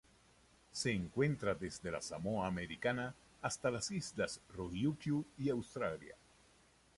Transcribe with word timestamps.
Se 0.71 0.91
encuentra 0.91 1.53
desde 1.53 1.91
la 1.91 2.01
Samoa 2.01 2.47
Americana 2.47 3.13
hasta 3.43 3.69
las 3.69 3.91
Islas 3.91 4.41
Ryukyu 4.49 5.23
y 5.37 5.47
Australia. 5.49 6.15